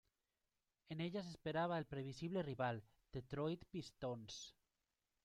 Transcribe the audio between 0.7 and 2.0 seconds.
En ellas esperaba el